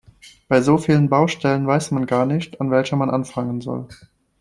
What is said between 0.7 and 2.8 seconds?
vielen Baustellen weiß man gar nicht, an